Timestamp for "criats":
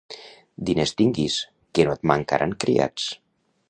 2.67-3.11